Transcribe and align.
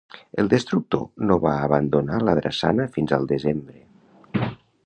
El 0.43 0.47
"destructor" 0.53 1.03
no 1.31 1.37
va 1.43 1.51
abandonar 1.67 2.21
la 2.31 2.37
drassana 2.41 2.89
fins 2.97 3.17
al 3.19 3.33
desembre. 3.37 4.47